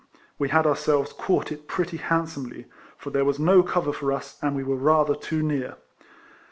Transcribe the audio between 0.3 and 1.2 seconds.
We had ourselves